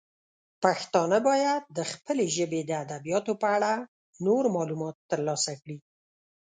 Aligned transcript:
پښتانه 0.63 1.17
باید 1.29 1.61
د 1.77 1.79
خپلې 1.91 2.25
ژبې 2.35 2.61
د 2.65 2.71
ادبیاتو 2.83 3.33
په 3.41 3.47
اړه 3.55 3.71
نور 4.25 4.43
معلومات 4.55 4.95
ترلاسه 5.11 5.51
کړي. 5.61 5.77